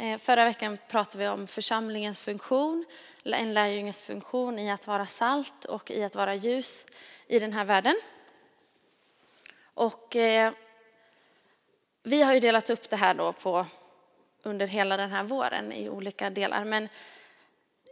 [0.00, 2.84] Eh, förra veckan pratade vi om församlingens funktion,
[3.24, 6.86] en lärjunges funktion i att vara salt och i att vara ljus
[7.26, 8.00] i den här världen.
[9.74, 10.52] Och eh,
[12.02, 13.66] vi har ju delat upp det här då på,
[14.42, 16.64] under hela den här våren i olika delar.
[16.64, 16.88] Men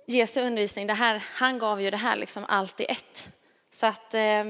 [0.07, 3.29] Jesu undervisning, det här, han gav ju det här liksom allt i ett.
[3.71, 4.45] Så att eh,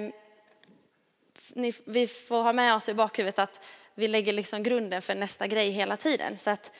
[1.48, 5.46] ni, vi får ha med oss i bakhuvudet att vi lägger liksom grunden för nästa
[5.46, 6.38] grej hela tiden.
[6.38, 6.72] Så att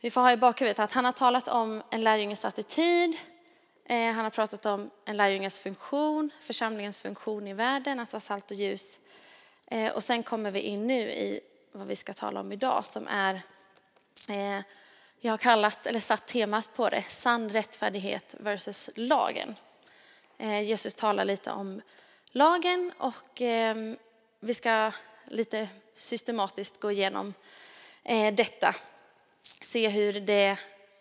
[0.00, 3.16] vi får ha i bakhuvudet att han har talat om en lärjunges attityd,
[3.84, 8.50] eh, han har pratat om en lärjunges funktion, församlingens funktion i världen, att vara salt
[8.50, 8.98] och ljus.
[9.66, 11.40] Eh, och sen kommer vi in nu i
[11.72, 13.34] vad vi ska tala om idag som är,
[14.28, 14.60] eh,
[15.20, 19.54] jag har kallat, eller satt temat på det, sann rättfärdighet versus lagen.
[20.64, 21.82] Jesus talar lite om
[22.26, 23.96] lagen och ehm,
[24.40, 24.92] vi ska
[25.24, 27.34] lite systematiskt gå igenom
[28.32, 28.74] detta
[29.46, 30.56] se hur det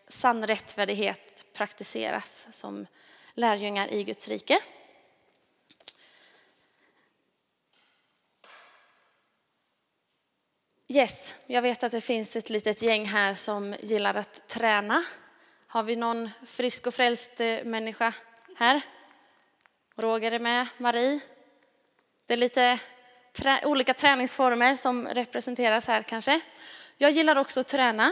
[0.08, 2.88] sann rättfärdighet praktiseras som
[3.33, 4.59] lärjungar i Guds rike.
[10.88, 15.03] Yes, jag vet att det finns ett litet gäng här som gillar att träna.
[15.67, 18.14] Har vi någon frisk och frälst eh, människa
[18.58, 18.81] här?
[19.95, 21.19] Roger är med, Marie.
[22.25, 22.80] Det är lite
[23.34, 26.39] trä olika träningsformer som representeras här kanske.
[26.97, 28.12] Jag gillar också att träna.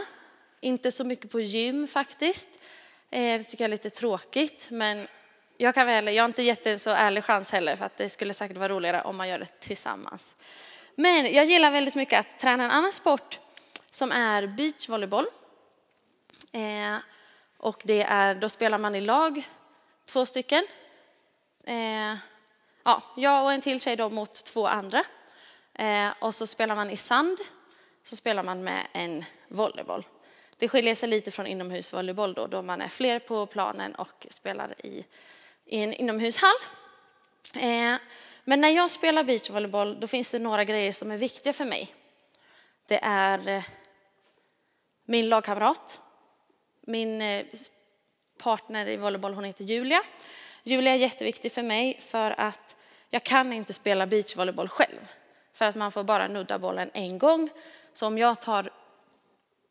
[0.64, 2.48] Inte så mycket på gym faktiskt.
[3.10, 5.08] Eh, det tycker jag är lite tråkigt, men
[5.56, 8.08] jag, kan väl, jag har inte gett en så ärlig chans heller för att det
[8.08, 10.36] skulle säkert vara roligare om man gör det tillsammans.
[10.94, 13.38] Men jag gillar väldigt mycket att träna en annan sport
[13.90, 15.26] som är beachvolleyboll.
[16.52, 16.96] Eh,
[17.58, 19.48] och det är, då spelar man i lag,
[20.04, 20.66] två stycken.
[21.64, 22.16] Eh,
[22.84, 25.04] ja, jag och en till tjej då mot två andra.
[25.74, 27.38] Eh, och så spelar man i sand,
[28.02, 30.04] så spelar man med en volleyboll.
[30.58, 34.86] Det skiljer sig lite från inomhusvolleyboll då, då man är fler på planen och spelar
[34.86, 35.04] i,
[35.64, 36.56] i en inomhushall.
[37.56, 37.94] Eh,
[38.44, 41.94] men när jag spelar beachvolleyboll då finns det några grejer som är viktiga för mig.
[42.86, 43.64] Det är eh,
[45.04, 46.00] min lagkamrat,
[46.80, 47.46] min eh,
[48.38, 50.02] partner i volleyboll, hon heter Julia.
[50.62, 52.76] Julia är jätteviktig för mig för att
[53.10, 55.08] jag kan inte spela beachvolleyboll själv.
[55.52, 57.50] För att man får bara nudda bollen en gång.
[57.92, 58.70] Så om jag tar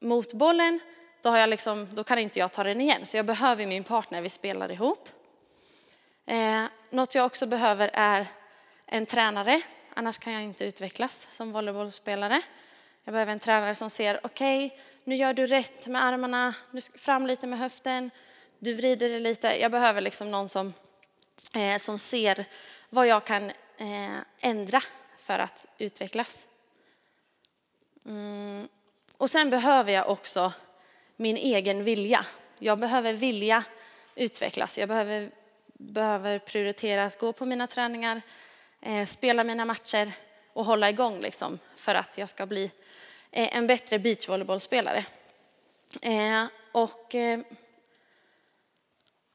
[0.04, 0.80] mot bollen,
[1.22, 3.06] då, har jag liksom, då kan inte jag ta den igen.
[3.06, 5.10] Så jag behöver min partner, vi spelar ihop.
[6.26, 8.28] Eh, något jag också behöver är
[8.86, 9.62] en tränare,
[9.94, 12.42] annars kan jag inte utvecklas som volleybollspelare.
[13.04, 16.82] Jag behöver en tränare som ser, okej, okay, nu gör du rätt med armarna, nu
[16.82, 18.12] fram lite med höften,
[18.60, 19.62] du vrider dig lite.
[19.62, 20.74] Jag behöver liksom någon som,
[21.56, 22.46] eh, som ser
[22.90, 24.82] vad jag kan eh, ändra
[25.18, 26.48] för att utvecklas.
[28.06, 28.68] Mm.
[29.18, 30.54] Och sen behöver jag också
[31.16, 32.26] min egen vilja.
[32.60, 33.64] Jag behöver vilja
[34.16, 34.78] utvecklas.
[34.78, 35.32] Jag behöver,
[35.74, 38.22] behöver prioritera att gå på mina träningar,
[38.82, 40.12] eh, spela mina matcher
[40.54, 42.72] och hålla igång liksom, för att jag ska bli
[43.32, 45.06] eh, en bättre beachvolleybollspelare.
[46.02, 47.40] Eh, och eh,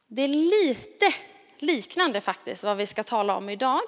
[0.06, 1.14] det är lite
[1.58, 3.82] liknande faktiskt vad vi ska tala om idag.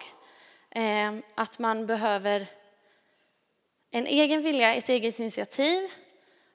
[0.71, 2.47] Eh, att man behöver
[3.91, 5.91] en egen vilja, ett eget initiativ.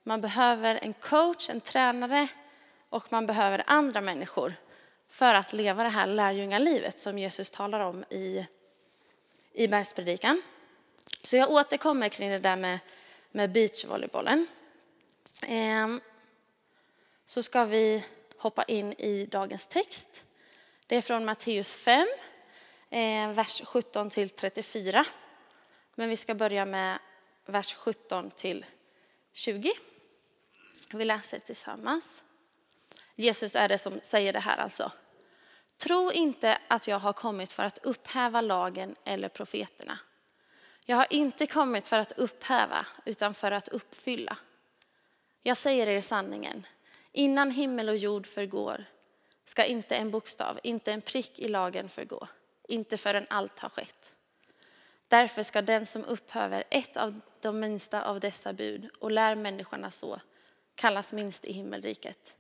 [0.03, 2.28] Man behöver en coach, en tränare
[2.90, 4.53] och man behöver andra människor
[5.09, 8.45] för att leva det här lärjungalivet som Jesus talar om i,
[9.53, 10.41] i bergspredikan.
[11.24, 12.79] Så jag återkommer kring det där med,
[13.31, 14.47] med beachvolleybollen.
[15.47, 16.01] Ehm,
[17.25, 18.03] så ska vi
[18.38, 20.25] hoppa in i dagens text.
[20.88, 22.07] Det är från Matteus 5,
[22.90, 25.06] eh, vers 17 till 34.
[25.95, 27.00] Men vi ska börja med
[27.45, 28.66] vers 17 till
[29.33, 29.72] 20.
[30.94, 32.23] Vi läser tillsammans.
[33.16, 34.91] Jesus är det som säger det här alltså.
[35.78, 40.00] Tro inte att jag har kommit för att upphäva lagen eller profeterna.
[40.85, 44.38] Jag har inte kommit för att upphäva utan för att uppfylla.
[45.44, 46.67] Jag säger er sanningen.
[47.12, 48.86] Innan himmel och jord förgår
[49.45, 52.27] ska inte en bokstav, inte en prick i lagen förgå,
[52.68, 54.14] inte förrän allt har skett.
[55.07, 59.92] Därför ska den som upphäver ett av de minsta av dessa bud och lär människorna
[59.92, 60.19] så
[60.75, 62.36] kallas minst i himmelriket.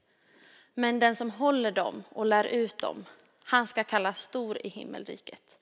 [0.73, 3.05] Men den som håller dem och lär ut dem,
[3.43, 5.59] han ska kallas stor i himmelriket.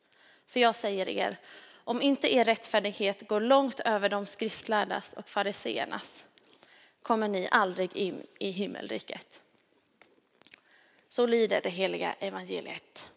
[0.48, 1.38] För jag säger er,
[1.84, 6.26] om inte er rättfärdighet går långt över de skriftlärdas och fariseernas
[7.02, 9.42] kommer ni aldrig in i himmelriket.
[11.10, 13.13] Så lyder det heliga evangeliet.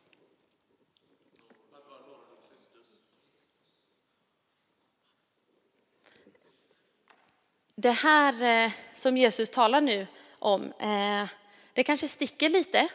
[7.79, 10.07] Det här eh, som Jesus talar nu
[10.39, 10.73] om.
[10.79, 11.29] Eh,
[11.73, 12.89] det kanske sticker lite.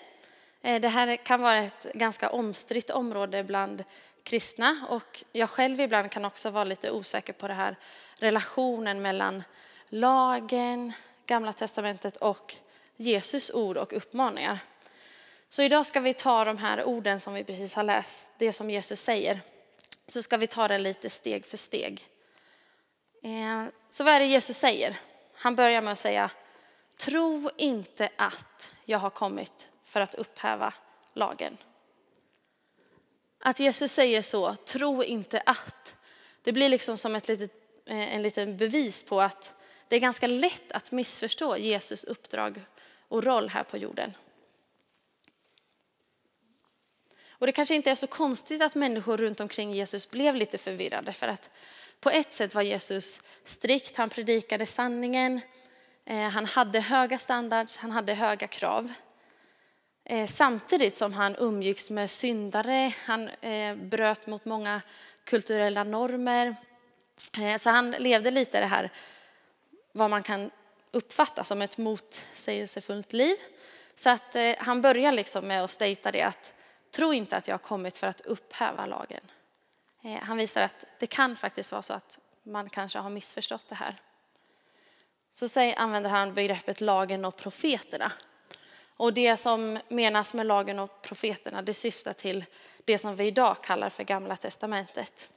[0.62, 3.84] Eh, det här kan vara ett ganska omstritt område bland
[4.24, 7.76] kristna och jag själv ibland kan också vara lite osäker på det här
[8.16, 9.44] relationen mellan
[9.90, 10.94] lagen,
[11.26, 12.56] Gamla testamentet och
[12.98, 14.60] Jesus ord och uppmaningar.
[15.50, 18.70] Så idag ska vi ta de här orden som vi precis har läst, det som
[18.70, 19.40] Jesus säger.
[20.08, 22.08] Så ska vi ta det lite steg för steg.
[23.22, 24.98] Eh, så vad är det Jesus säger?
[25.34, 26.32] Han börjar med att säga,
[26.96, 30.74] tro inte att jag har kommit för att upphäva
[31.14, 31.58] lagen.
[33.40, 35.96] Att Jesus säger så, tro inte att.
[36.42, 37.52] Det blir liksom som ett litet,
[37.86, 39.54] eh, en liten bevis på att
[39.88, 42.62] det är ganska lätt att missförstå Jesus uppdrag
[43.08, 44.14] och roll här på jorden.
[47.30, 51.14] Och det kanske inte är så konstigt att människor runt omkring Jesus blev lite förvirrade
[51.14, 51.50] för att
[52.02, 55.42] på ett sätt var Jesus strikt, han predikade sanningen,
[56.06, 58.94] eh, han hade höga standards, han hade höga krav.
[60.04, 64.82] Eh, samtidigt som han umgicks med syndare, han eh, bröt mot många
[65.24, 66.56] kulturella normer.
[67.60, 68.90] Så han levde lite det här,
[69.92, 70.52] vad man kan
[70.92, 73.36] uppfatta som ett motsägelsefullt liv.
[73.96, 76.54] Så att han börjar liksom med att stata det att
[76.92, 79.22] tro inte att jag har kommit för att upphäva lagen.
[80.02, 83.76] Eh, han visar att det kan faktiskt vara så att man kanske har missförstått det
[83.76, 83.96] här.
[85.32, 88.12] Så använder han begreppet lagen och profeterna.
[88.98, 92.46] Och det som menas med lagen och profeterna, det syftar till
[92.86, 95.30] det som vi idag kallar för Gamla Testamentet.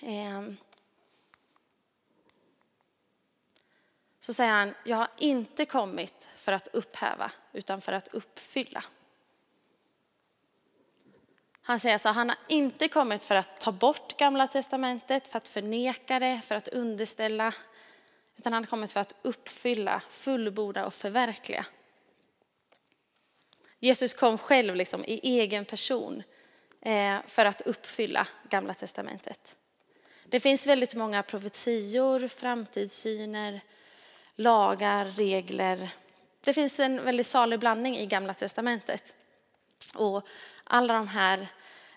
[0.00, 0.56] Ehm.
[4.20, 8.84] Så säger han, jag har inte kommit för att upphäva, utan för att uppfylla.
[11.62, 15.48] Han säger så, han har inte kommit för att ta bort Gamla Testamentet, för att
[15.48, 17.54] förneka det, för att underställa,
[18.36, 21.66] utan han har kommit för att uppfylla, fullborda och förverkliga.
[23.78, 26.22] Jesus kom själv liksom i egen person
[26.80, 29.56] eh, för att uppfylla Gamla testamentet.
[30.24, 33.60] Det finns väldigt många profetior, framtidssyner,
[34.36, 35.88] lagar, regler.
[36.40, 39.14] Det finns en väldigt salig blandning i Gamla testamentet.
[39.94, 40.26] Och
[40.64, 41.46] alla de här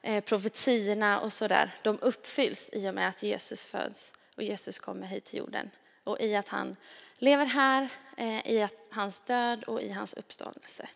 [0.02, 5.08] eh, profetierna och sådär, de uppfylls i och med att Jesus föds och Jesus kommer
[5.08, 5.70] hit till jorden.
[6.04, 6.76] Och i att han
[7.18, 10.90] lever här, eh, i hans död och i hans uppståndelse.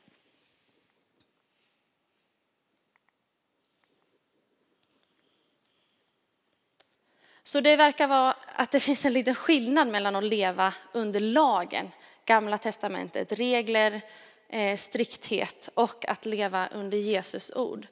[7.44, 11.92] Så det verkar vara att det finns en liten skillnad mellan att leva under lagen,
[12.26, 14.02] Gamla testamentet, regler,
[14.52, 17.88] Eh, strikthet och att leva under Jesus ord.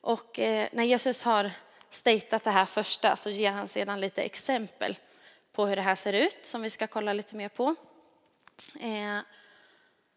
[0.00, 1.50] Och eh, när Jesus har
[1.90, 4.96] statat det här första så ger han sedan lite exempel
[5.52, 7.74] på hur det här ser ut som vi ska kolla lite mer på.
[8.80, 9.18] Eh,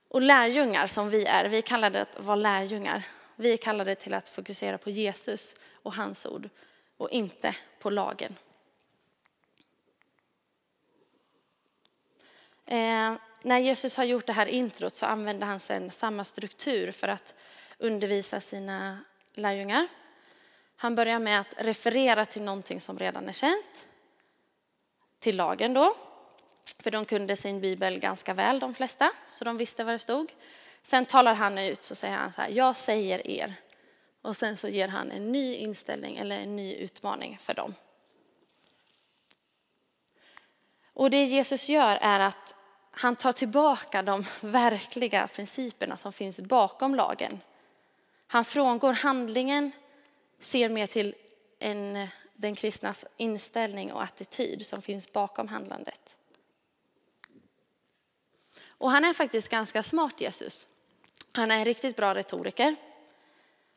[0.08, 3.04] och lärjungar som vi är, vi kallar det att vara lärjungar.
[3.36, 6.50] Vi är kallade till att fokusera på Jesus och hans ord
[6.98, 8.36] och inte på lagen.
[13.42, 17.34] När Jesus har gjort det här introt så använder han sen samma struktur för att
[17.78, 19.00] undervisa sina
[19.34, 19.88] lärjungar.
[20.76, 23.88] Han börjar med att referera till någonting som redan är känt,
[25.20, 25.96] till lagen då.
[26.80, 30.32] För de kunde sin bibel ganska väl de flesta, så de visste vad det stod.
[30.82, 33.54] Sen talar han ut så säger han så här, jag säger er.
[34.22, 37.76] Och sen så ger han en ny inställning eller en ny utmaning för dem.
[40.94, 42.56] Och det Jesus gör är att
[43.00, 47.40] han tar tillbaka de verkliga principerna som finns bakom lagen.
[48.28, 49.72] Han frångår handlingen,
[50.40, 51.16] ser mer till
[51.60, 56.18] en, den kristnas inställning och attityd som finns bakom handlandet.
[58.68, 60.68] Och han är faktiskt ganska smart, Jesus.
[61.32, 62.76] Han är en riktigt bra retoriker.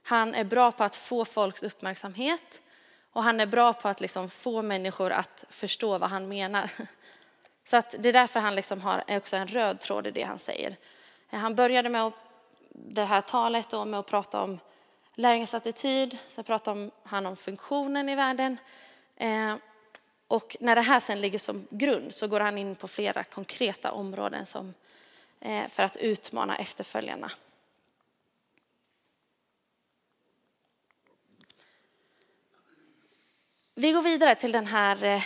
[0.03, 2.63] Han är bra på att få folks uppmärksamhet
[3.13, 6.71] och han är bra på att liksom få människor att förstå vad han menar.
[7.65, 10.39] Så att det är därför han liksom har också en röd tråd i det han
[10.39, 10.77] säger.
[11.31, 12.15] Eh, han började med att,
[12.71, 14.59] det här talet då, med att prata om
[15.15, 18.57] lärjungens attityd, sen pratar han om funktionen i världen.
[19.17, 19.57] Eh,
[20.29, 23.93] och när det här sen ligger som grund så går han in på flera konkreta
[23.93, 24.75] områden som,
[25.41, 27.31] eh, för att utmana efterföljarna.
[33.75, 35.23] Vi går vidare till den här eh,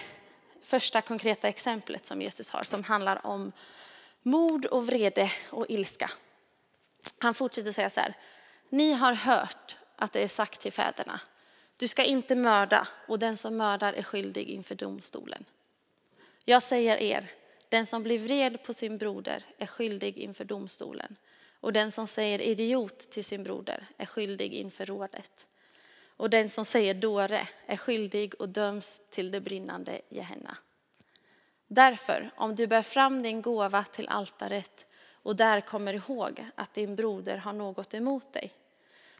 [0.67, 3.53] första konkreta exemplet som Jesus har som handlar om
[4.23, 6.11] mord och vrede och ilska.
[7.19, 8.17] Han fortsätter säga så här.
[8.69, 11.21] Ni har hört att det är sagt till fäderna.
[11.77, 15.45] Du ska inte mörda och den som mördar är skyldig inför domstolen.
[16.45, 17.31] Jag säger er,
[17.69, 21.17] Den som blir vred på sin broder är skyldig inför domstolen
[21.61, 25.47] och den som säger idiot till sin broder är skyldig inför rådet.
[26.17, 30.57] Och den som säger dåre är skyldig och döms till det brinnande Gehenna.
[31.67, 36.97] Därför, om du bär fram din gåva till altaret och där kommer ihåg att din
[36.97, 38.53] broder har något emot dig,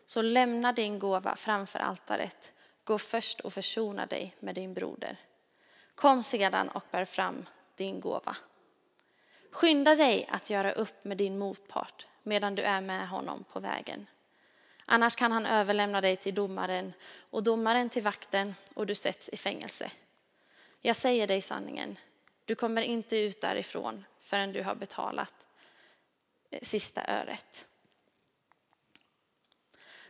[0.07, 2.53] så lämna din gåva framför altaret.
[2.85, 5.17] Gå först och försona dig med din broder.
[5.95, 8.37] Kom sedan och bär fram din gåva.
[9.51, 14.07] Skynda dig att göra upp med din motpart medan du är med honom på vägen.
[14.87, 16.93] Annars kan han överlämna dig till domaren
[17.31, 19.91] och domaren till vakten och du sätts i fängelse.
[20.81, 21.99] Jag säger dig sanningen,
[22.45, 25.47] du kommer inte ut därifrån förrän du har betalat
[26.51, 27.67] eh, sista öret.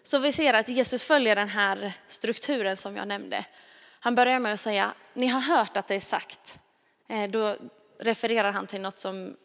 [0.02, 3.46] Så vi ser att Jesus följer den här strukturen som jag nämnde.
[4.00, 6.58] Han börjar med att säga, ni har hört att det är sagt.
[7.08, 7.56] Eh, då
[7.98, 9.36] refererar han till något som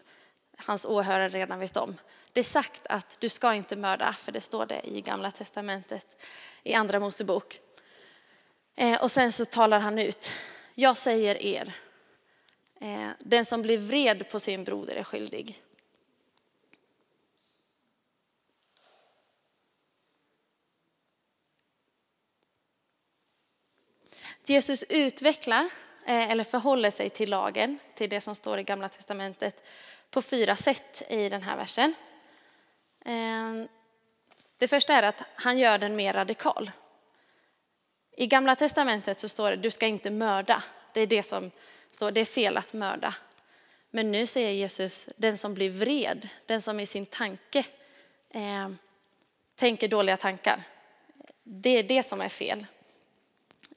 [0.57, 1.95] hans åhörare redan vet om.
[2.33, 6.21] Det är sagt att du ska inte mörda, för det står det i gamla testamentet
[6.63, 7.59] i andra Mosebok.
[8.75, 10.31] Eh, och sen så talar han ut,
[10.75, 11.73] jag säger er,
[12.81, 15.61] eh, den som blir vred på sin broder är skyldig.
[24.45, 25.69] Jesus utvecklar
[26.05, 29.63] eh, eller förhåller sig till lagen, till det som står i Gamla Testamentet
[30.09, 31.93] på fyra sätt i den här versen.
[33.05, 33.67] Ehm,
[34.57, 36.71] det första är att han gör den mer radikal.
[38.11, 40.63] I Gamla Testamentet så står det du ska inte mörda.
[40.93, 41.51] Det är det som
[41.91, 43.15] står, det är fel att mörda.
[43.89, 47.65] Men nu säger Jesus den som blir vred, den som i sin tanke
[48.29, 48.69] eh,
[49.55, 50.63] tänker dåliga tankar.
[51.43, 52.65] Det är det som är fel.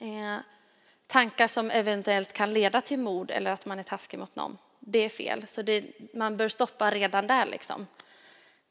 [0.00, 0.36] Eh,
[1.06, 4.58] tankar som eventuellt kan leda till mord eller att man är taskig mot någon.
[4.80, 7.46] Det är fel, så det, man bör stoppa redan där.
[7.46, 7.86] Liksom.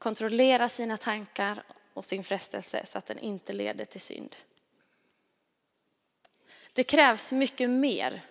[0.03, 4.35] Kontrollera sina tankar och sin frestelse så att den inte leder till synd.
[6.73, 8.21] Det krävs mycket mer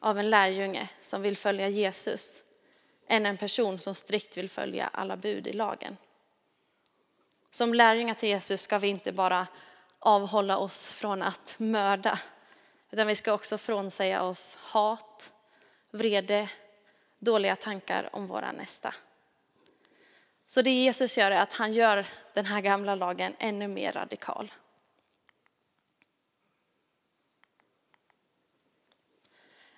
[0.00, 2.42] av en lärjunge som vill följa Jesus
[3.06, 5.96] än en person som strikt vill följa alla bud i lagen.
[7.50, 9.46] Som lärjungar till Jesus ska vi inte bara
[9.98, 12.18] avhålla oss från att mörda
[12.90, 15.32] utan vi ska också frånsäga oss hat,
[15.90, 16.48] vrede,
[17.18, 18.94] dåliga tankar om våra nästa.
[20.52, 24.52] Så det Jesus gör är att han gör den här gamla lagen ännu mer radikal.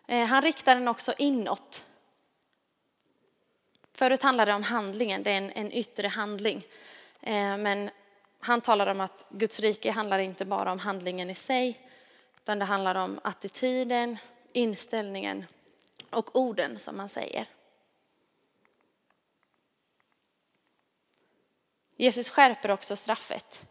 [0.07, 1.85] Eh, han riktar den också inåt.
[3.93, 6.67] Förut handlade det om handlingen, det är en, en yttre handling.
[7.21, 7.91] Eh, men
[8.41, 11.89] han talar om att Guds rike handlar inte bara om handlingen i sig,
[12.37, 14.17] utan det handlar om attityden,
[14.53, 15.45] inställningen
[16.11, 17.47] och orden som man säger.
[21.97, 23.67] Jesus skärper också straffet.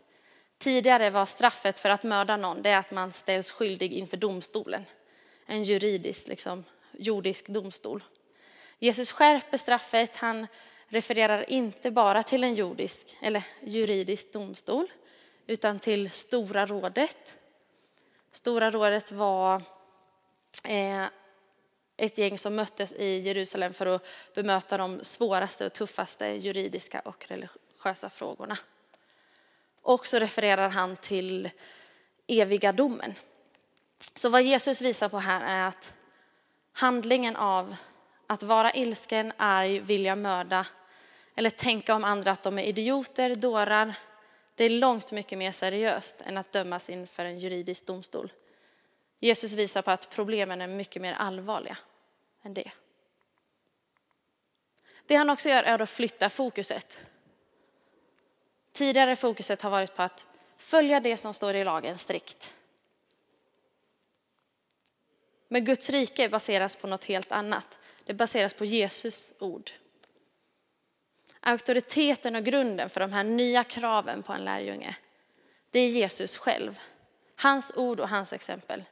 [0.58, 4.86] Tidigare var straffet för att mörda någon det att man ställs skyldig inför domstolen.
[5.46, 8.04] En juridisk, liksom, jordisk domstol.
[8.80, 10.16] Jesus skärper straffet.
[10.16, 10.48] Han
[10.88, 14.92] refererar inte bara till en jordisk eller juridisk domstol
[15.48, 17.38] utan till Stora rådet.
[18.32, 19.62] Stora rådet var
[20.66, 21.06] eh,
[21.98, 27.26] ett gäng som möttes i Jerusalem för att bemöta de svåraste och tuffaste juridiska och
[27.84, 28.58] religiösa frågorna.
[29.82, 31.50] Och så refererar han till
[32.28, 33.14] eviga domen.
[34.16, 35.94] Så vad Jesus visar på här är att
[36.74, 37.76] handlingen av
[38.28, 40.66] att vara ilsken, arg, vilja mörda
[41.36, 43.94] eller tänka om andra att de är idioter, dårar,
[44.56, 48.32] det är långt mycket mer seriöst än att dömas inför en juridisk domstol.
[49.20, 51.78] Jesus visar på att problemen är mycket mer allvarliga
[52.44, 52.72] än det.
[55.06, 56.98] Det han också gör är att flytta fokuset.
[58.74, 60.28] Tidigare fokuset har varit på att
[60.58, 62.54] följa det som står i lagen strikt.
[65.48, 67.80] Men Guds rike baseras på något helt annat.
[68.06, 69.72] Det baseras på Jesus ord.
[71.40, 74.96] Auktoriteten och grunden för de här nya kraven på en lärjunge,
[75.70, 76.80] det är Jesus själv.
[77.36, 78.84] Hans ord och hans exempel.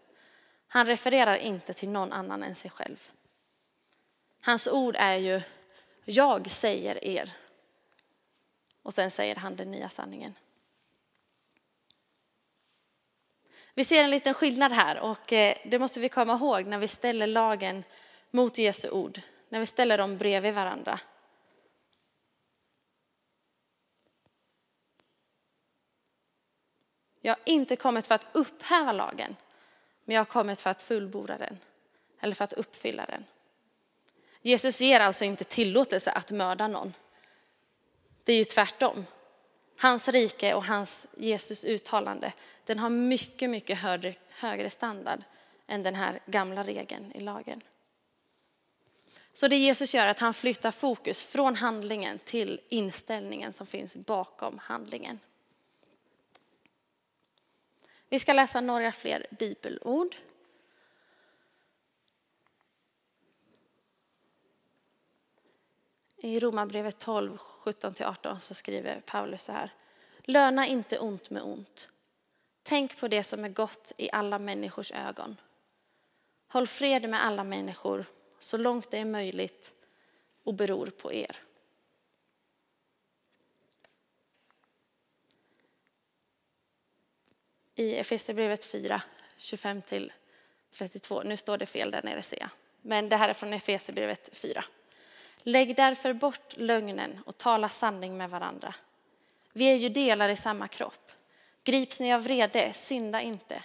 [0.67, 3.09] Han refererar inte till någon annan än sig själv.
[4.41, 5.41] Hans ord är ju,
[6.05, 7.29] jag säger er.
[8.83, 10.35] Och sen säger han den nya sanningen.
[13.73, 16.88] Vi ser en liten skillnad här och eh, det måste vi komma ihåg när vi
[16.88, 17.83] ställer lagen
[18.31, 21.00] mot Jesu ord, när vi ställer dem bredvid varandra.
[27.21, 29.35] Jag har inte kommit för att upphäva lagen,
[30.05, 31.57] men jag har kommit för att fullborda den,
[32.19, 33.25] eller för att uppfylla den.
[34.41, 36.93] Jesus ger alltså inte tillåtelse att mörda någon.
[38.31, 39.05] Det är ju tvärtom.
[39.77, 42.33] Hans rike och hans Jesus uttalande,
[42.63, 45.23] den har mycket, mycket högre, högre standard
[45.67, 47.61] än den här gamla regeln i lagen.
[49.33, 53.95] Så det Jesus gör är att han flyttar fokus från handlingen till inställningen som finns
[53.95, 55.19] bakom handlingen.
[58.09, 60.15] Vi ska läsa några fler bibelord.
[66.23, 69.73] I Romarbrevet 12, 17-18 så skriver Paulus så här.
[70.23, 71.89] Löna inte ont med ont.
[72.63, 75.37] Tänk på det som är gott i alla människors ögon.
[76.47, 78.05] Håll fred med alla människor
[78.39, 79.73] så långt det är möjligt
[80.43, 81.37] och beror på er.
[87.75, 89.01] I Efesierbrevet 4,
[89.37, 92.49] 25-32, nu står det fel där nere ser jag,
[92.81, 94.63] men det här är från Efesierbrevet 4.
[95.43, 98.75] Lägg därför bort lögnen och tala sanning med varandra.
[99.53, 101.12] Vi är ju delar i samma kropp.
[101.63, 103.63] Grips ni av vrede, synda inte.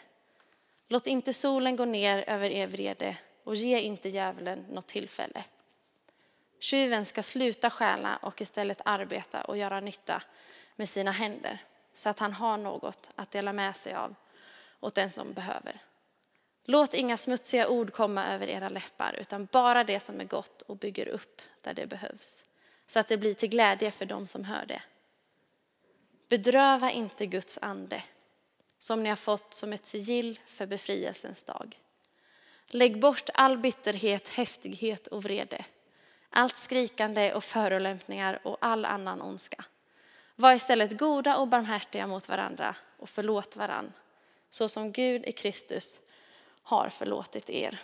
[0.88, 5.44] Låt inte solen gå ner över er vrede och ge inte djävulen något tillfälle.
[6.58, 10.22] Tjuven ska sluta stjäla och istället arbeta och göra nytta
[10.76, 11.58] med sina händer
[11.94, 14.14] så att han har något att dela med sig av
[14.80, 15.80] åt den som behöver.
[16.68, 20.76] Låt inga smutsiga ord komma över era läppar utan bara det som är gott och
[20.76, 22.44] bygger upp där det behövs
[22.86, 24.82] så att det blir till glädje för dem som hör det.
[26.28, 28.02] Bedröva inte Guds ande
[28.78, 31.80] som ni har fått som ett sigill för befrielsens dag.
[32.66, 35.64] Lägg bort all bitterhet, häftighet och vrede,
[36.30, 39.64] allt skrikande och förolämpningar och all annan ondska.
[40.36, 43.92] Var istället goda och barmhärtiga mot varandra och förlåt varann,
[44.50, 46.00] så som Gud i Kristus
[46.66, 47.78] har förlåtit er.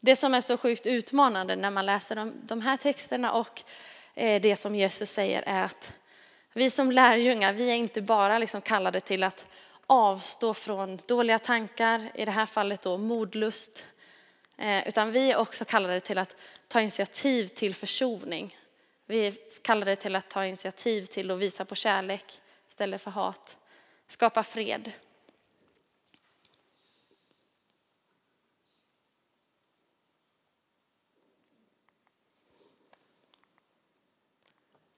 [0.00, 3.62] Det som är så sjukt utmanande när man läser de, de här texterna och
[4.14, 5.98] eh, det som Jesus säger är att
[6.52, 9.48] vi som lärjungar, vi är inte bara liksom kallade till att
[9.86, 13.86] avstå från dåliga tankar, i det här fallet då mordlust,
[14.56, 16.36] eh, utan vi är också kallade till att
[16.68, 18.56] ta initiativ till försoning.
[19.06, 23.56] Vi är kallade till att ta initiativ till att visa på kärlek istället för hat,
[24.06, 24.92] skapa fred.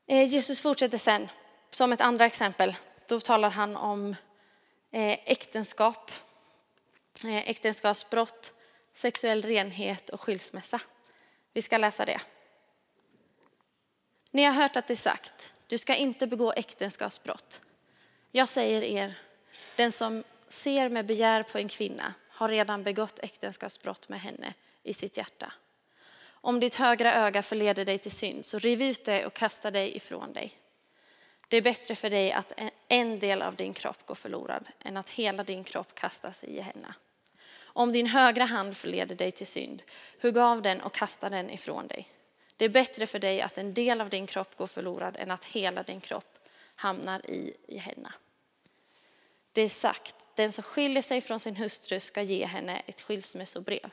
[0.07, 1.29] Eh, Jesus fortsätter sen,
[1.71, 2.77] som ett andra exempel.
[3.07, 4.17] Då talar han om
[4.90, 6.11] eh, äktenskap,
[7.25, 8.53] eh, äktenskapsbrott,
[8.93, 10.81] sexuell renhet och skilsmässa.
[11.53, 12.21] Vi ska läsa det.
[14.31, 17.61] Ni har hört att det är sagt, du ska inte begå äktenskapsbrott.
[18.31, 19.14] Jag säger er,
[19.77, 24.95] den som ser med begär på en kvinna har redan begått äktenskapsbrott med henne i
[24.95, 25.53] sitt hjärta.
[26.45, 29.97] Om ditt högra öga förleder dig till synd, så riv ut det och kasta dig
[29.97, 30.53] ifrån dig.
[31.49, 32.53] Det är bättre för dig att
[32.89, 36.95] en del av din kropp går förlorad än att hela din kropp kastas i henne.
[37.63, 39.83] Om din högra hand förleder dig till synd,
[40.23, 42.09] hugg av den och kasta den ifrån dig.
[42.57, 45.45] Det är bättre för dig att en del av din kropp går förlorad än att
[45.45, 46.39] hela din kropp
[46.75, 48.13] hamnar i, i henne.
[49.53, 53.91] Det är sagt, den som skiljer sig från sin hustru ska ge henne ett skilsmässobrev.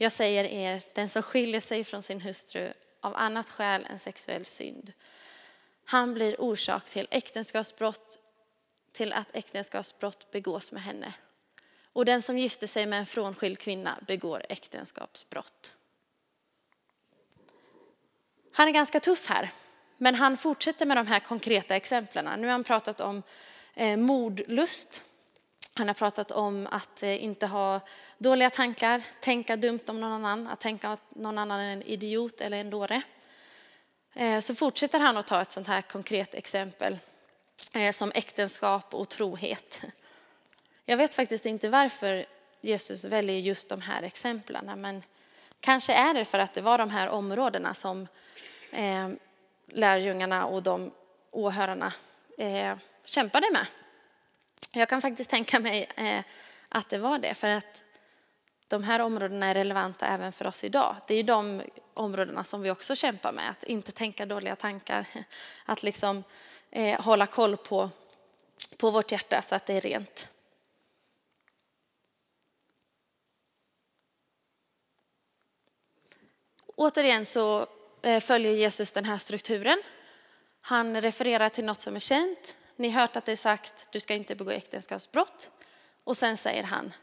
[0.00, 4.44] Jag säger er, den som skiljer sig från sin hustru av annat skäl än sexuell
[4.44, 4.92] synd,
[5.84, 8.18] han blir orsak till äktenskapsbrott,
[8.92, 11.14] till att äktenskapsbrott begås med henne.
[11.92, 15.74] Och den som gifter sig med en frånskild kvinna begår äktenskapsbrott.
[18.52, 19.50] Han är ganska tuff här,
[19.96, 22.40] men han fortsätter med de här konkreta exemplen.
[22.40, 23.22] Nu har han pratat om
[23.74, 25.02] eh, mordlust,
[25.78, 27.80] han har pratat om att eh, inte ha
[28.18, 32.40] dåliga tankar, tänka dumt om någon annan, att tänka att någon annan är en idiot
[32.40, 33.02] eller en dåre.
[34.14, 36.98] Eh, så fortsätter han att ta ett sånt här konkret exempel
[37.74, 39.82] eh, som äktenskap och trohet.
[40.84, 42.26] Jag vet faktiskt inte varför
[42.60, 45.02] Jesus väljer just de här exemplen, men
[45.60, 48.08] kanske är det för att det var de här områdena som
[49.66, 50.90] lärjungarna och de
[51.30, 51.92] åhörarna
[53.04, 53.66] kämpade med.
[54.72, 56.24] Jag kan faktiskt tänka mig eh,
[56.68, 57.84] att det var det, för att
[58.68, 60.96] de här områdena är relevanta även för oss idag.
[61.06, 61.62] Det är de
[61.94, 65.06] områdena som vi också kämpar med, att inte tänka dåliga tankar,
[65.64, 66.24] att liksom
[66.70, 67.90] eh, hålla koll på,
[68.76, 70.28] på vårt hjärta så att det är rent.
[76.66, 77.66] Återigen så
[78.02, 79.82] eh, följer Jesus den här strukturen.
[80.60, 84.00] Han refererar till något som är känt, ni har hört att det är sagt, du
[84.00, 85.50] ska inte begå äktenskapsbrott.
[86.04, 86.94] Och sen säger han,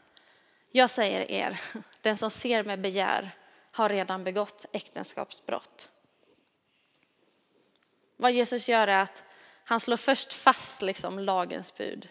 [0.70, 1.60] Jag säger er,
[2.00, 3.30] den som ser med begär
[3.70, 5.90] har redan begått äktenskapsbrott.
[8.16, 9.24] Vad Jesus gör är att
[9.64, 12.08] han slår först fast liksom lagens bud.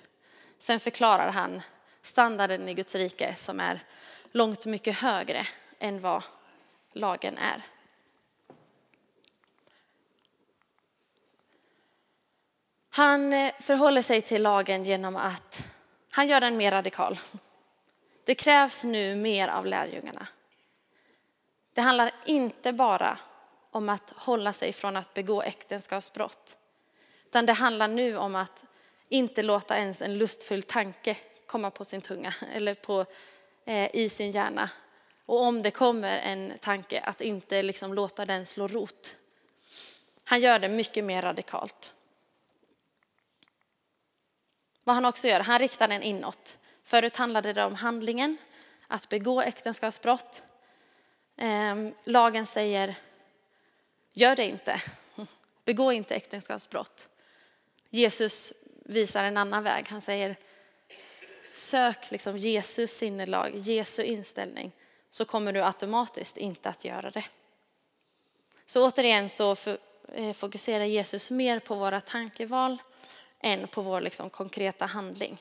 [0.58, 1.62] Sen förklarar han
[2.02, 3.84] standarden i Guds rike som är
[4.32, 5.48] långt mycket högre
[5.80, 6.24] än vad
[6.94, 7.62] lagen är.
[12.96, 15.68] Han eh, förhåller sig till lagen genom att
[16.12, 17.20] han gör den mer radikal.
[18.26, 20.28] Det krävs nu mer av lärjungarna.
[21.74, 23.18] Det handlar inte bara
[23.72, 26.58] om att hålla sig från att begå äktenskapsbrott.
[27.26, 28.64] Utan det handlar nu om att
[29.10, 33.06] inte låta ens en lustfull tanke komma på sin tunga eller på,
[33.66, 34.70] eh, i sin hjärna.
[35.26, 39.16] Och om det kommer en tanke, att inte liksom låta den slå rot.
[40.24, 41.92] Han gör det mycket mer radikalt.
[44.86, 46.58] Vad han också gör, han riktar den inåt.
[46.84, 48.38] Förut handlade det om handlingen,
[48.88, 50.44] att begå äktenskapsbrott.
[51.38, 52.96] Ehm, lagen säger,
[54.14, 54.82] gör det inte.
[55.66, 57.10] Begå inte äktenskapsbrott.
[57.90, 58.54] Jesus
[58.86, 59.88] visar en annan väg.
[59.88, 60.36] Han säger,
[61.54, 64.72] sök liksom Jesus sinnelag, Jesu inställning,
[65.10, 67.26] så kommer du automatiskt inte att göra det.
[68.66, 69.56] Så återigen så
[70.14, 72.78] eh, fokuserar Jesus mer på våra tankeval
[73.46, 75.38] än på vår liksom konkreta handling.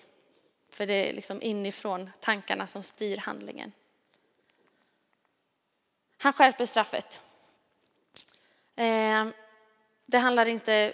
[0.71, 3.73] För det är liksom inifrån tankarna som styr handlingen.
[6.17, 7.21] Han skärper straffet.
[8.77, 9.27] Eh,
[10.07, 10.93] det handlar inte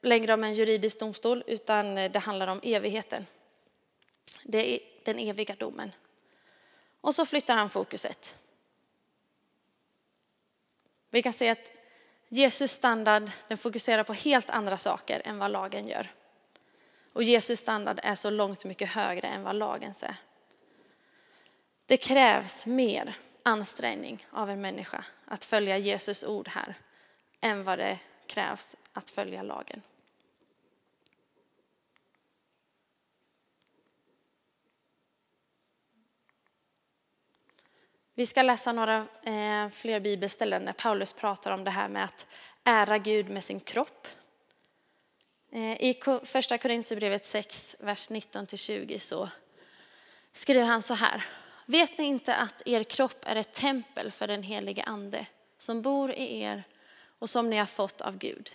[0.00, 3.26] längre om en juridisk domstol utan det handlar om evigheten.
[4.42, 5.92] Det är den eviga domen.
[7.00, 8.36] Och så flyttar han fokuset.
[11.10, 11.72] Vi kan se att
[12.28, 16.10] Jesus standard den fokuserar på helt andra saker än vad lagen gör.
[17.12, 20.16] Och Jesus standard är så långt mycket högre än vad lagens är.
[21.86, 26.74] Det krävs mer ansträngning av en människa att följa Jesus ord här
[27.40, 29.82] än vad det krävs att följa lagen.
[38.14, 42.26] Vi ska läsa några eh, fler bibelställen när Paulus pratar om det här med att
[42.64, 44.08] ära Gud med sin kropp.
[45.52, 49.28] Eh, I första Korinthierbrevet 6, vers 19-20 så
[50.32, 51.24] skriver han så här.
[51.66, 55.26] Vet ni inte att er kropp är ett tempel för den helige ande
[55.58, 56.64] som bor i er
[57.18, 58.50] och som ni har fått av Gud?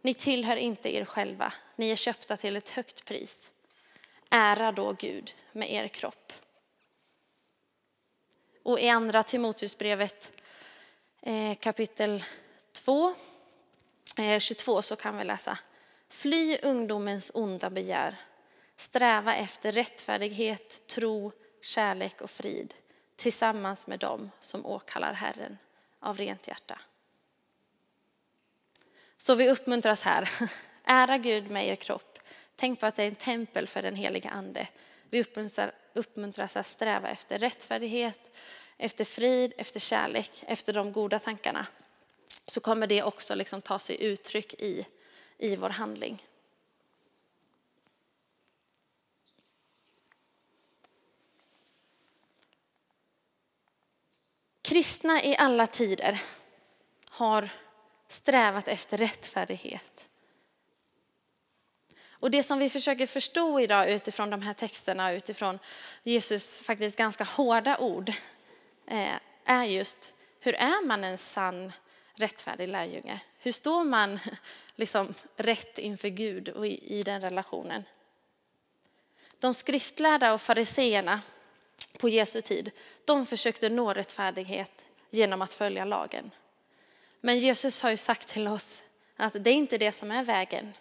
[0.00, 3.52] Ni tillhör inte er själva, ni är köpta till ett högt pris.
[4.30, 6.32] Ära då Gud med er kropp.
[8.62, 10.42] Och i andra Timoteusbrevet
[11.22, 12.24] eh, kapitel
[12.72, 13.14] 2,
[14.38, 15.58] 22 eh, så kan vi läsa
[16.08, 18.16] Fly ungdomens onda begär.
[18.76, 22.74] Sträva efter rättfärdighet, tro, kärlek och frid
[23.16, 25.58] tillsammans med dem som åkallar Herren
[26.00, 26.80] av rent hjärta.
[29.16, 30.30] Så vi uppmuntras här.
[30.84, 32.18] Ära Gud med er kropp.
[32.56, 34.68] Tänk på att det är en tempel för den heliga Ande.
[35.10, 35.24] Vi
[35.94, 38.36] uppmuntras att sträva efter rättfärdighet,
[38.76, 41.66] efter frid, efter kärlek, efter de goda tankarna.
[42.46, 44.86] Så kommer det också liksom ta sig uttryck i
[45.38, 46.22] i vår handling.
[54.62, 56.22] Kristna i alla tider
[57.10, 57.48] har
[58.08, 60.08] strävat efter rättfärdighet.
[62.20, 65.58] Och det som vi försöker förstå idag utifrån de här texterna, utifrån
[66.02, 68.12] Jesus faktiskt ganska hårda ord,
[68.86, 71.72] eh, är just hur är man en sann
[72.14, 73.20] rättfärdig lärjunge?
[73.46, 74.18] Hur står man
[74.76, 77.84] liksom rätt inför Gud och i, i den relationen?
[79.38, 81.20] De skriftlärda och fariseerna
[81.98, 82.70] på Jesu tid,
[83.04, 86.30] de försökte nå rättfärdighet genom att följa lagen.
[87.20, 88.82] Men Jesus har ju sagt till oss
[89.16, 90.74] att det är inte det som är vägen.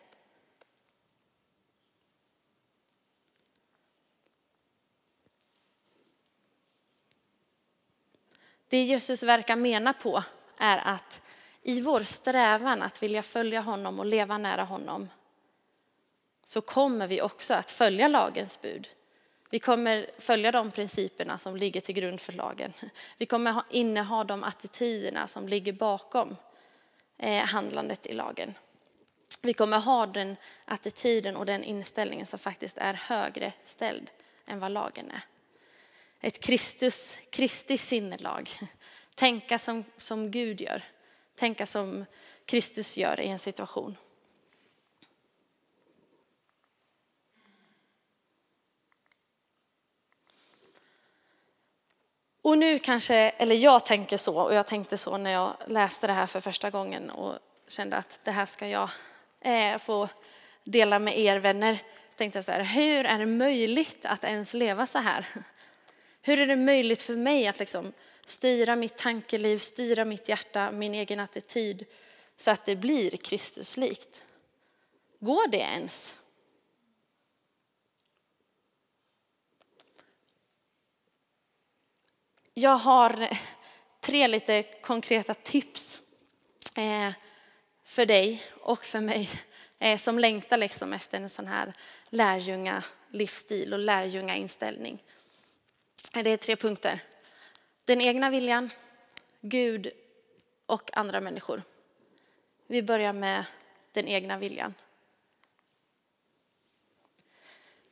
[8.68, 10.24] Det Jesus verkar mena på
[10.58, 11.22] är att
[11.68, 15.10] i vår strävan att vilja följa honom och leva nära honom
[16.44, 18.88] så kommer vi också att följa lagens bud.
[19.50, 22.74] Vi kommer följa de principerna som ligger till grund för lagen.
[23.18, 26.36] Vi kommer inneha de attityderna som ligger bakom
[27.18, 28.54] eh, handlandet i lagen.
[29.42, 34.12] Vi kommer ha den attityden och den inställningen som faktiskt är högre ställd
[34.46, 35.22] än vad lagen är.
[36.28, 38.50] Ett Kristus, Kristi sinnelag.
[39.16, 40.84] Tänka som, som Gud gör
[41.36, 42.06] tänka som
[42.46, 43.98] Kristus gör i en situation.
[52.46, 56.14] Och nu kanske, eller jag tänker så, och jag tänkte så när jag läste det
[56.14, 57.34] här för första gången och
[57.68, 58.90] kände att det här ska jag
[59.42, 60.10] eh, få
[60.64, 61.78] dela med er vänner.
[62.10, 65.28] Så tänkte jag så här, hur är det möjligt att ens leva så här?
[66.22, 67.94] Hur är det möjligt för mig att liksom
[68.26, 71.86] styra mitt tankeliv, styra mitt hjärta, min egen attityd
[72.36, 74.24] så att det blir Kristuslikt?
[75.20, 76.16] Går det ens?
[82.54, 83.30] Jag har
[84.00, 86.00] tre lite konkreta tips
[86.78, 87.12] eh,
[87.84, 89.30] för dig och för mig
[89.80, 91.74] eh, som längtar liksom efter en sån här
[92.10, 95.04] lärjunga livsstil och lärjunga inställning.
[96.14, 97.04] Det är tre punkter.
[97.86, 98.70] Den egna viljan,
[99.42, 99.92] Gud
[100.66, 101.64] och andra människor.
[102.68, 103.46] Vi börjar med
[103.92, 104.74] den egna viljan.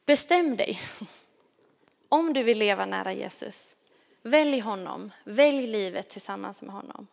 [0.05, 0.79] Bestäm dig.
[2.09, 3.75] Om du vill leva nära Jesus,
[4.21, 5.11] välj honom.
[5.23, 7.07] Välj livet tillsammans med honom.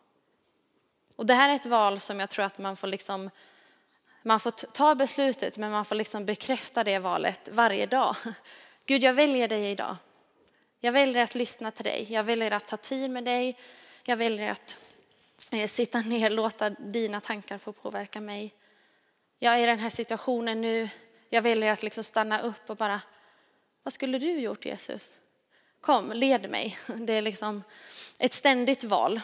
[1.15, 3.29] Och det här är ett val som jag tror att man får liksom
[4.23, 8.15] man får ta beslutet men man får liksom bekräfta det valet varje dag.
[8.85, 9.95] Gud, jag väljer dig idag.
[10.83, 12.05] Jag väljer att lyssna till dig.
[12.09, 13.57] Jag väljer att ta tid med dig.
[14.03, 14.77] Jag väljer att
[15.51, 18.53] eh, sitta ner och låta dina tankar få påverka mig.
[19.39, 20.89] Jag är i den här situationen nu.
[21.29, 23.01] Jag väljer att liksom stanna upp och bara,
[23.83, 25.11] vad skulle du gjort Jesus?
[25.81, 26.77] Kom, led mig.
[26.87, 27.63] Det är liksom
[28.19, 29.21] ett ständigt val.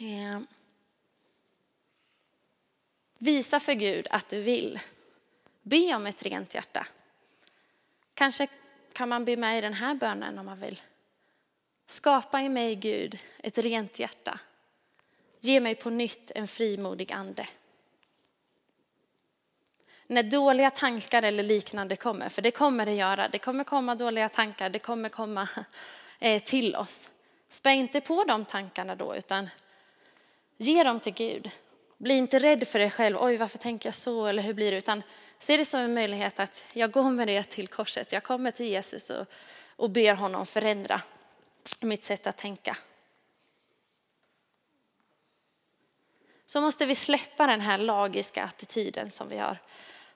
[0.00, 0.40] Eh,
[3.18, 4.80] visa för Gud att du vill.
[5.62, 6.86] Be om ett rent hjärta.
[8.14, 8.48] Kanske
[8.92, 10.82] kan man be med i den här bönen om man vill.
[11.86, 14.38] Skapa i mig Gud ett rent hjärta.
[15.40, 17.46] Ge mig på nytt en frimodig ande.
[20.06, 24.28] När dåliga tankar eller liknande kommer, för det kommer det göra, det kommer komma dåliga
[24.28, 25.48] tankar, det kommer komma
[26.18, 27.10] eh, till oss.
[27.48, 29.50] Spä inte på de tankarna då, utan
[30.56, 31.50] ge dem till Gud.
[31.98, 34.78] Bli inte rädd för dig själv, oj varför tänker jag så eller hur blir det,
[34.78, 35.02] utan
[35.42, 38.12] Se det som en möjlighet att jag går med det till korset.
[38.12, 39.26] Jag kommer till Jesus och,
[39.76, 41.02] och ber honom förändra
[41.80, 42.76] mitt sätt att tänka.
[46.46, 49.58] Så måste vi släppa den här lagiska attityden som vi har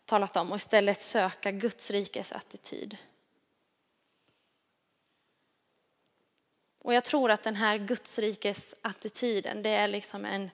[0.04, 2.96] talat om och istället söka Guds rikes attityd.
[6.78, 10.50] Och jag tror att den här Guds rikes attityden, det är liksom en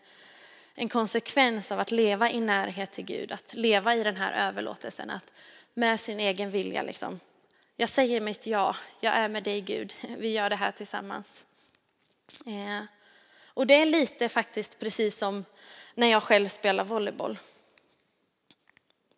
[0.81, 5.11] en konsekvens av att leva i närhet till Gud, att leva i den här överlåtelsen,
[5.11, 5.33] att
[5.75, 7.21] med sin egen vilja liksom.
[7.77, 11.45] Jag säger mitt ja, jag är med dig Gud, vi gör det här tillsammans.
[12.47, 12.85] Eh,
[13.45, 15.45] och det är lite faktiskt precis som
[15.95, 17.39] när jag själv spelar volleyboll.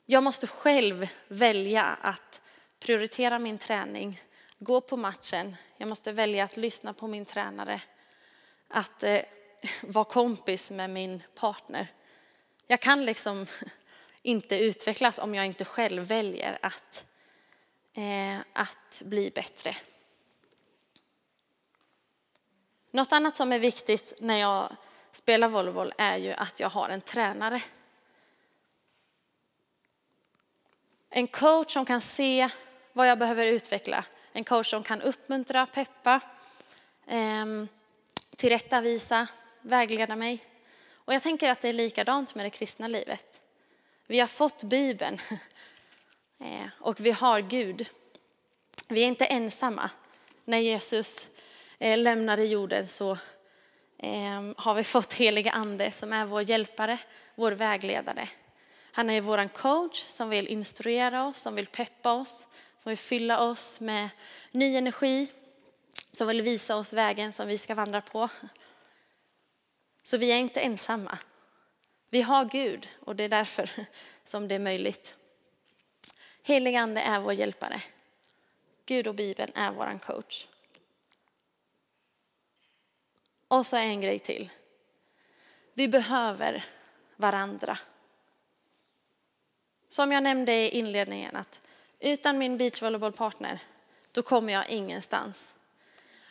[0.06, 2.40] Jag måste själv välja att
[2.78, 4.20] prioritera min träning,
[4.58, 5.56] gå på matchen.
[5.76, 7.80] Jag måste välja att lyssna på min tränare.
[8.68, 9.20] Att eh,
[9.82, 11.86] vara kompis med min partner.
[12.66, 13.46] Jag kan liksom
[14.22, 17.04] inte utvecklas om jag inte själv väljer att,
[17.94, 19.76] eh, att bli bättre.
[22.90, 24.76] Något annat som är viktigt när jag
[25.12, 27.62] spelar volleyboll är ju att jag har en tränare.
[31.10, 32.48] En coach som kan se
[32.92, 34.04] vad jag behöver utveckla.
[34.32, 36.20] En coach som kan uppmuntra, peppa,
[37.06, 37.46] eh,
[38.36, 39.26] tillrättavisa,
[39.62, 40.44] vägleda mig.
[40.92, 43.40] Och jag tänker att det är likadant med det kristna livet.
[44.06, 45.18] Vi har fått Bibeln
[46.38, 47.88] eh, och vi har Gud.
[48.88, 49.90] Vi är inte ensamma.
[50.44, 51.28] När Jesus
[51.78, 53.12] eh, lämnade jorden så
[53.98, 56.98] eh, har vi fått heliga ande som är vår hjälpare,
[57.34, 58.28] vår vägledare.
[58.92, 62.46] Han är vår coach som vill instruera oss, som vill peppa oss,
[62.78, 64.08] som vill fylla oss med
[64.50, 65.26] ny energi,
[66.12, 68.28] som vill visa oss vägen som vi ska vandra på.
[70.12, 71.18] Så vi är inte ensamma.
[72.10, 73.70] Vi har Gud och det är därför
[74.24, 75.16] som det är möjligt.
[76.42, 77.82] Helig ande är vår hjälpare.
[78.86, 80.46] Gud och Bibeln är vår coach.
[83.48, 84.50] Och så en grej till.
[85.74, 86.64] Vi behöver
[87.16, 87.78] varandra.
[89.88, 91.60] Som jag nämnde i inledningen att
[92.00, 93.58] utan min beachvolleybollpartner
[94.12, 95.54] då kommer jag ingenstans.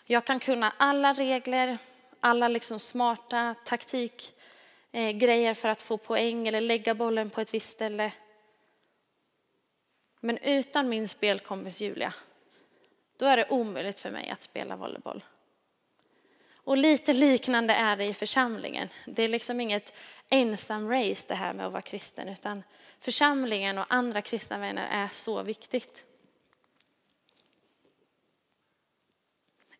[0.06, 1.78] Jag kan kunna alla regler,
[2.21, 8.12] alla liksom smarta taktikgrejer för att få poäng eller lägga bollen på ett visst ställe.
[10.19, 12.13] Men utan min spelkompis Julia,
[13.17, 15.23] då är det omöjligt för mig att spela volleyboll.
[16.63, 18.89] Och lite liknande är det i församlingen.
[19.05, 19.93] Det är liksom inget
[20.31, 22.63] ensam race det här med att vara kristen, utan
[22.99, 26.05] församlingen och andra kristna vänner är så viktigt.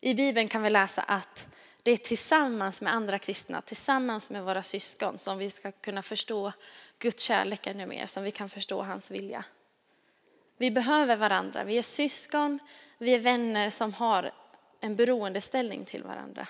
[0.00, 1.46] I Bibeln kan vi läsa att
[1.82, 6.52] det är tillsammans med andra kristna, tillsammans med våra syskon som vi ska kunna förstå
[6.98, 9.44] Guds kärlek ännu mer, som vi kan förstå hans vilja.
[10.56, 12.58] Vi behöver varandra, vi är syskon,
[12.98, 14.30] vi är vänner som har
[14.80, 16.46] en beroendeställning till varandra.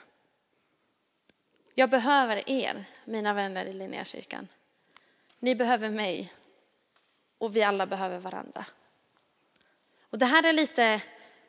[1.75, 4.49] Jag behöver er, mina vänner i Linnéakyrkan.
[5.39, 6.33] Ni behöver mig
[7.39, 8.65] och vi alla behöver varandra.
[10.11, 11.01] Och det här är lite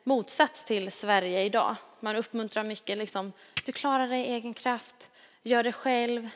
[0.04, 1.76] motsats till Sverige idag.
[2.00, 3.32] Man uppmuntrar mycket, liksom,
[3.64, 5.10] du klarar dig i egen kraft,
[5.42, 6.28] gör det själv.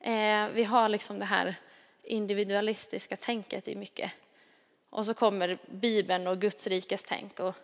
[0.00, 1.54] Eh, vi har liksom det här
[2.02, 4.12] individualistiska tänket i mycket.
[4.90, 7.40] Och så kommer Bibeln och Guds rikes tänk.
[7.40, 7.54] Och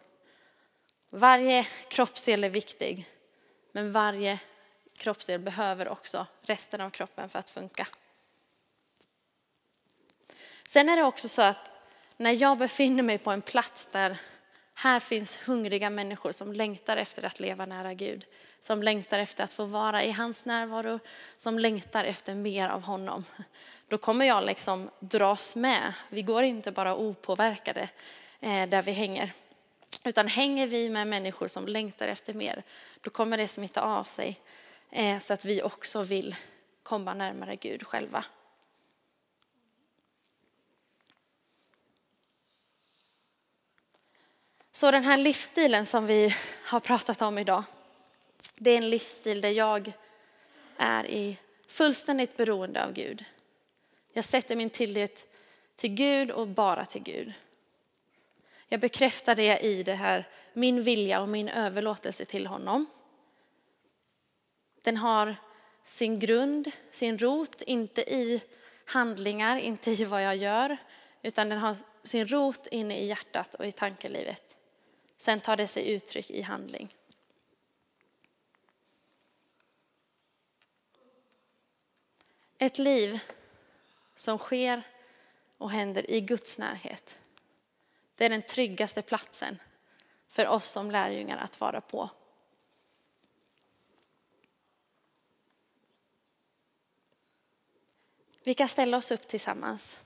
[1.11, 3.07] varje kroppsdel är viktig,
[3.73, 4.38] men varje
[4.97, 7.87] kroppsdel behöver också resten av kroppen för att funka.
[10.64, 11.71] Sen är det också så att
[12.16, 14.19] när jag befinner mig på en plats där
[14.79, 18.25] här finns hungriga människor som längtar efter att leva nära Gud,
[18.61, 20.99] som längtar efter att få vara i hans närvaro,
[21.37, 23.25] som längtar efter mer av honom.
[23.89, 25.93] Då kommer jag liksom dras med.
[26.09, 27.89] Vi går inte bara opåverkade
[28.41, 29.33] eh, där vi hänger.
[30.05, 32.62] Utan hänger vi med människor som längtar efter mer,
[33.01, 34.41] då kommer det smitta av sig
[34.91, 36.37] eh, så att vi också vill
[36.83, 38.25] komma närmare Gud själva.
[44.77, 46.35] Så den här livsstilen som vi
[46.65, 47.65] har pratat om idag,
[48.57, 49.93] det är en livsstil där jag
[50.77, 53.25] är i fullständigt beroende av Gud.
[54.12, 55.27] Jag sätter min tillit
[55.77, 57.33] till Gud och bara till Gud.
[58.69, 62.87] Jag bekräftar det i det här, min vilja och min överlåtelse till honom.
[64.83, 65.37] Den har
[65.85, 68.43] sin grund, sin rot, inte i
[68.85, 70.77] handlingar, inte i vad jag gör,
[71.23, 74.57] utan den har sin rot inne i hjärtat och i tankelivet.
[75.16, 76.96] Sen tar det sig uttryck i handling.
[82.59, 83.18] Ett liv
[84.14, 84.83] som sker
[85.59, 87.18] och händer i Guds närhet.
[88.14, 89.59] Det är den tryggaste platsen
[90.29, 92.11] för oss som lärjungar att vara på.
[98.42, 100.00] Vi kan ställa oss upp tillsammans.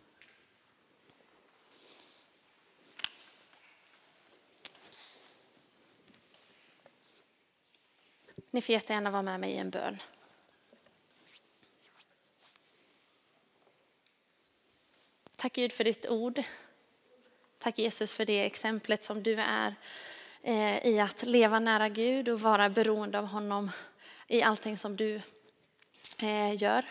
[8.51, 9.99] Ni får jättegärna vara med mig i en bön.
[15.37, 16.43] Tack Gud för ditt ord.
[17.59, 19.75] Tack Jesus för det exemplet som du är
[20.43, 23.71] eh, i att leva nära Gud och vara beroende av honom
[24.27, 25.21] i allting som du
[26.19, 26.85] eh, gör.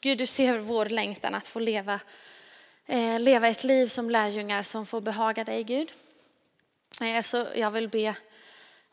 [0.00, 2.00] Gud, du ser vår längtan att få leva,
[2.86, 5.92] eh, leva ett liv som lärjungar som får behaga dig, Gud.
[6.98, 8.16] Så alltså, jag vill be,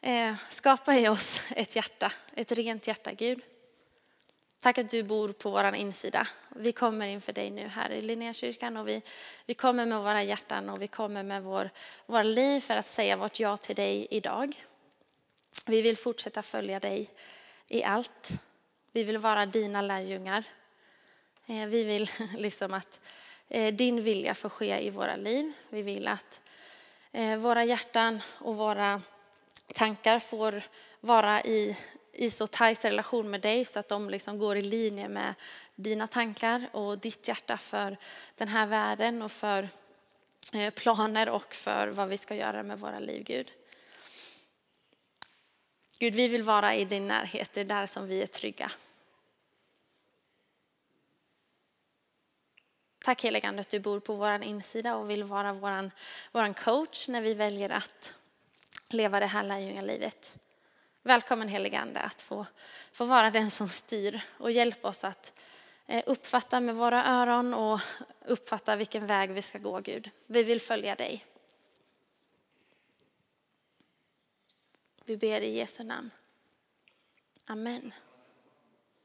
[0.02, 3.42] eh, skapa i oss ett hjärta, ett rent hjärta, Gud.
[4.60, 6.28] Tack att du bor på vår insida.
[6.50, 8.78] Vi kommer inför dig nu här i Linnékyrkan.
[8.78, 9.02] och vi,
[9.46, 11.70] vi kommer med våra hjärtan och vi kommer med vår,
[12.06, 14.66] våra liv för att säga vårt ja till dig idag.
[15.66, 17.10] Vi vill fortsätta följa dig
[17.70, 18.32] i allt.
[18.92, 20.44] Vi vill vara dina lärjungar.
[21.46, 23.00] Eh, vi vill liksom att
[23.48, 25.54] eh, din vilja får ske i våra liv.
[25.70, 26.42] Vi vill att
[27.16, 29.02] Eh, våra hjärtan och våra
[29.74, 30.64] tankar får
[31.00, 31.78] vara i
[32.14, 35.34] i så tajt relation med dig så att de liksom går i linje med
[35.76, 37.98] dina tankar och ditt hjärta för
[38.36, 39.70] den här världen och för
[40.54, 43.52] eh, planer och för vad vi ska göra med våra liv, Gud.
[46.00, 48.72] Gud, vi vill vara i din närhet, det är där som vi är trygga.
[53.04, 55.92] Tack heligande att du bor på vår insida och vill vara vår
[56.32, 58.14] våran coach när vi väljer att
[58.90, 60.36] leva det här lärjungalivet.
[61.02, 62.46] Välkommen heliga Ande att få,
[62.94, 65.34] få vara den som styr och hjälp oss att
[65.86, 67.80] eh, uppfatta med våra öron och
[68.26, 70.10] uppfatta vilken väg vi ska gå Gud.
[70.26, 71.26] Vi vill följa dig.
[75.06, 76.12] Vi ber i Jesu namn.
[77.46, 77.94] Amen.